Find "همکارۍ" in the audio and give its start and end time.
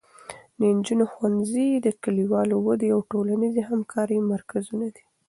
3.69-4.19